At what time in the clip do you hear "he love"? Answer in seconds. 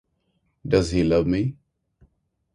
0.89-1.27